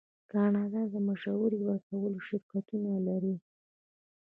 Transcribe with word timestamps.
کاناډا 0.31 0.81
د 0.93 0.95
مشورې 1.07 1.59
ورکولو 1.69 2.17
شرکتونه 2.27 2.91
لري. 3.07 3.35